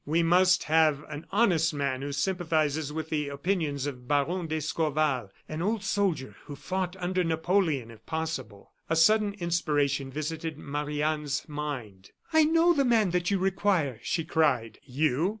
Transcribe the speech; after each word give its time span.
We 0.03 0.23
must 0.23 0.63
have 0.63 1.03
an 1.09 1.27
honest 1.31 1.75
man 1.75 2.01
who 2.01 2.11
sympathizes 2.11 2.91
with 2.91 3.09
the 3.11 3.29
opinions 3.29 3.85
of 3.85 4.07
Baron 4.07 4.47
d'Escorval 4.47 5.29
an 5.47 5.61
old 5.61 5.83
soldier 5.83 6.35
who 6.45 6.55
fought 6.55 6.95
under 6.97 7.23
Napoleon, 7.23 7.91
if 7.91 8.03
possible." 8.07 8.71
A 8.89 8.95
sudden 8.95 9.35
inspiration 9.35 10.09
visited 10.09 10.57
Marie 10.57 11.03
Anne's 11.03 11.47
mind. 11.47 12.09
"I 12.33 12.45
know 12.45 12.73
the 12.73 12.83
man 12.83 13.11
that 13.11 13.29
you 13.29 13.37
require!" 13.37 13.99
she 14.01 14.25
cried. 14.25 14.79
"You?" 14.83 15.29